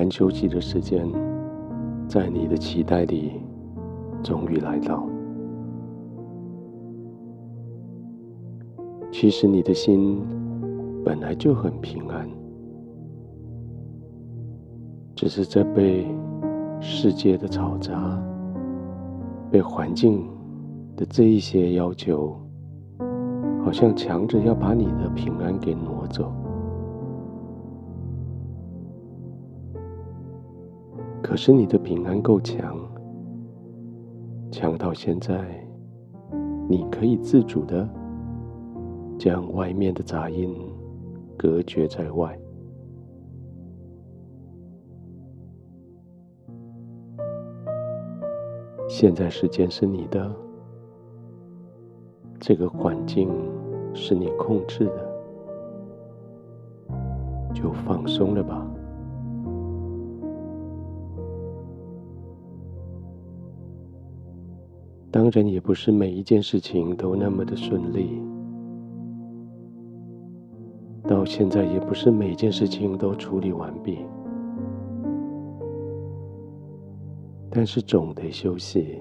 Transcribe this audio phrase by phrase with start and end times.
[0.00, 1.06] 安休息的时间，
[2.08, 3.32] 在你的期待里，
[4.22, 5.06] 终于来到。
[9.12, 10.22] 其实你的心
[11.04, 12.26] 本来就很平安，
[15.14, 16.06] 只是这被
[16.80, 18.18] 世界的嘈杂、
[19.50, 20.26] 被环境
[20.96, 22.34] 的这一些要求，
[23.62, 26.32] 好像强着要把你的平安给挪走。
[31.30, 32.76] 可是你的平安够强，
[34.50, 35.64] 强到现在，
[36.68, 37.88] 你可以自主的
[39.16, 40.52] 将外面的杂音
[41.38, 42.36] 隔绝在外。
[48.88, 50.34] 现在时间是你的，
[52.40, 53.30] 这个环境
[53.94, 55.22] 是你控制的，
[57.54, 58.68] 就放松了吧。
[65.32, 68.20] 当然，也不是每一件事情都那么的顺利。
[71.04, 74.00] 到现在，也不是每件事情都处理完毕。
[77.48, 79.00] 但是总得休息，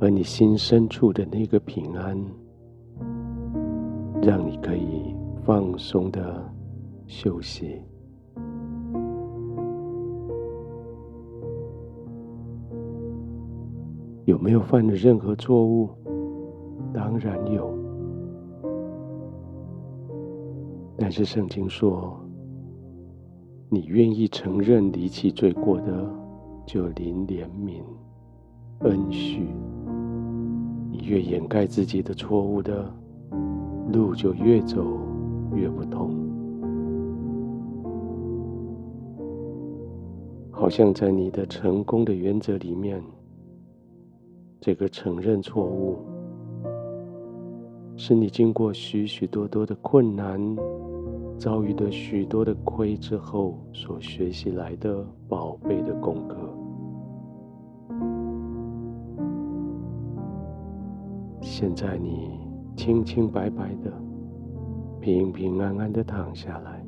[0.00, 2.18] 而你心深处的那个平安，
[4.22, 5.14] 让你可以
[5.44, 6.42] 放松的
[7.06, 7.78] 休息。
[14.26, 15.88] 有没有犯了任何错误？
[16.92, 17.72] 当然有。
[20.98, 22.18] 但是圣经说，
[23.68, 26.10] 你愿意承认离弃罪过的，
[26.66, 27.84] 就领怜悯、
[28.80, 29.42] 恩许；
[30.90, 32.92] 你越掩盖自己的错误的，
[33.92, 34.84] 路就越走
[35.54, 36.10] 越不通。
[40.50, 43.00] 好像在你的成功的原则里面。
[44.66, 45.96] 这个承认错误，
[47.94, 50.40] 是你经过许许多多的困难，
[51.38, 56.36] 遭遇的许多的亏之后所学习来的宝贝的功课。
[61.40, 62.40] 现在你
[62.76, 63.92] 清清白白的、
[65.00, 66.84] 平平安安的躺下来，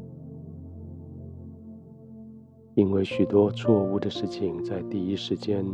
[2.75, 5.65] 因为许多错误的事情，在第一时间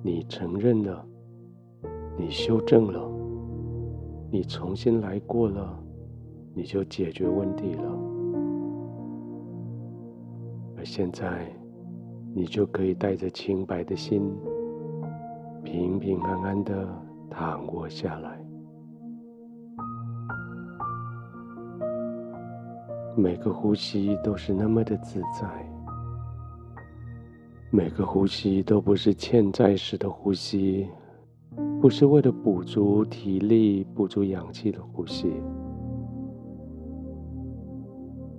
[0.00, 1.09] 你承认了。
[2.16, 3.10] 你修正了，
[4.30, 5.78] 你重新来过了，
[6.54, 7.82] 你就解决问题了。
[10.76, 11.50] 而现在，
[12.34, 14.22] 你就可以带着清白的心，
[15.64, 16.88] 平平安安的
[17.30, 18.38] 躺卧下来。
[23.16, 25.48] 每个呼吸都是那么的自在，
[27.70, 30.88] 每个呼吸都不是欠债时的呼吸。
[31.80, 35.32] 不是为了补足体力、补足氧气的呼吸，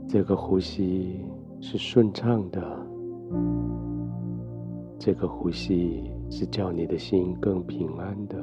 [0.07, 1.19] 这个呼吸
[1.59, 2.61] 是顺畅的，
[4.99, 8.37] 这个呼吸是叫你的心更平安的，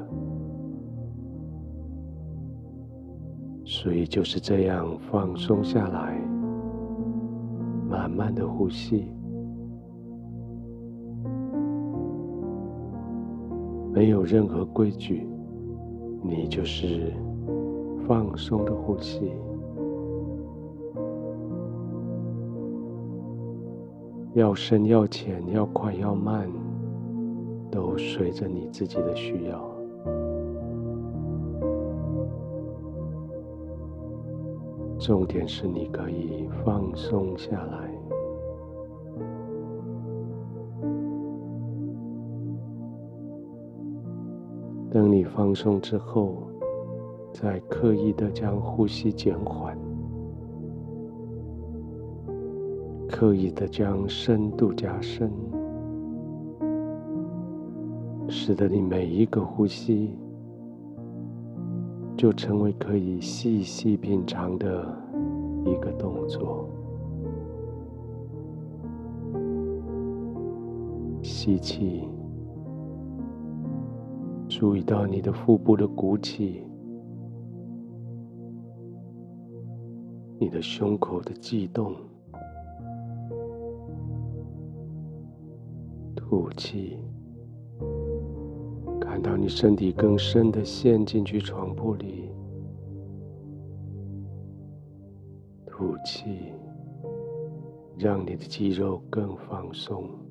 [3.65, 6.21] 所以就是这样放松下来，
[7.89, 9.07] 慢慢的呼吸。
[13.99, 15.27] 没有任何规矩，
[16.23, 17.13] 你就是
[18.07, 19.33] 放松的呼吸，
[24.35, 26.49] 要深要浅，要快要慢，
[27.73, 29.69] 都随着你自己的需要。
[35.01, 37.98] 重点是你可以放松下来。
[44.91, 46.39] 等你放松之后，
[47.33, 49.77] 再刻意的将呼吸减缓，
[53.07, 55.31] 刻意的将深度加深，
[58.29, 60.17] 使得你每一个呼吸
[62.17, 64.97] 就成为可以细细品尝的
[65.67, 66.67] 一个动作。
[71.23, 72.09] 吸气。
[74.59, 76.65] 注意到你的腹部的鼓起，
[80.37, 81.95] 你的胸口的悸动，
[86.17, 86.99] 吐气，
[88.99, 92.29] 感到你身体更深的陷进去床铺里，
[95.67, 96.53] 吐气，
[97.97, 100.28] 让你的肌肉更放松。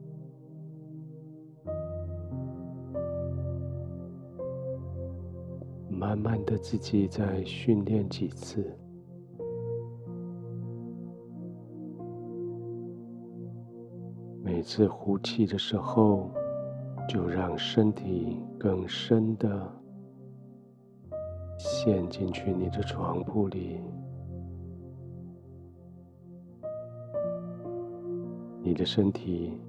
[6.07, 8.65] 慢慢的，自己再训练几次。
[14.41, 16.31] 每次呼气的时候，
[17.09, 19.69] 就让身体更深的
[21.57, 23.81] 陷进去你的床铺里。
[28.63, 29.59] 你的身体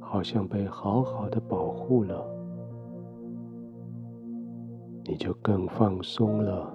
[0.00, 2.26] 好像被好好的保护了，
[5.08, 6.70] 你就更放松了。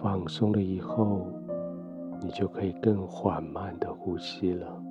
[0.00, 1.26] 放松了以后，
[2.22, 4.82] 你就可以更缓慢的呼吸了。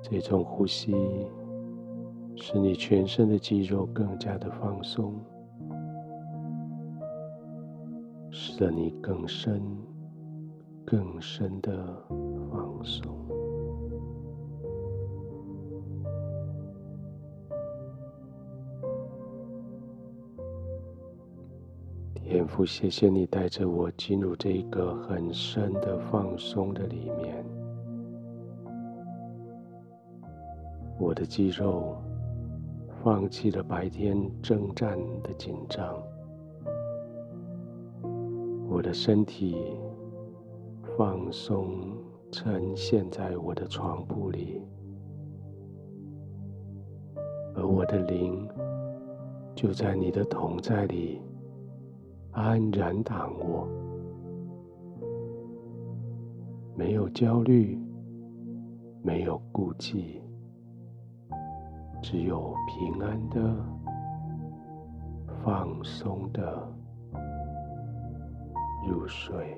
[0.00, 0.94] 这种呼吸
[2.36, 5.14] 使你全身的肌肉更加的放松。
[8.30, 9.60] 使得你更深、
[10.90, 11.70] 更深的
[12.50, 13.14] 放松。
[22.12, 27.44] 天父，谢谢你带着我进入这一个很深的放松的里面。
[30.98, 31.96] 我的肌肉
[33.00, 35.96] 放弃了白天征战的紧张。
[38.68, 39.56] 我的身体
[41.00, 41.96] 放松，
[42.30, 44.60] 沉陷在我的床铺里，
[47.54, 48.46] 而我的灵
[49.54, 51.18] 就在你的同在里
[52.32, 53.66] 安然躺卧，
[56.76, 57.78] 没有焦虑，
[59.02, 60.20] 没有顾忌，
[62.02, 63.40] 只有平安的、
[65.42, 66.68] 放松的。
[68.86, 69.56] 入睡。